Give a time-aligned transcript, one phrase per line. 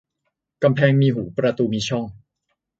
[0.63, 2.05] กำแพงมีหูประตูมีช่อง